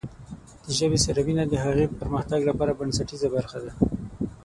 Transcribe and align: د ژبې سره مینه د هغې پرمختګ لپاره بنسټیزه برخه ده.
د 0.65 0.67
ژبې 0.77 0.99
سره 1.05 1.19
مینه 1.27 1.45
د 1.47 1.53
هغې 1.63 1.85
پرمختګ 2.01 2.39
لپاره 2.49 2.75
بنسټیزه 2.79 3.27
برخه 3.35 3.57
ده. 3.65 3.71